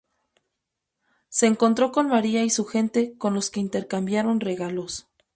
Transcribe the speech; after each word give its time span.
Se 1.29 1.45
encontró 1.45 1.91
con 1.91 2.07
María 2.07 2.43
y 2.43 2.49
su 2.49 2.65
gente 2.65 3.13
con 3.19 3.35
los 3.35 3.51
que 3.51 3.59
intercambiaron 3.59 4.39
regalos. 4.39 5.05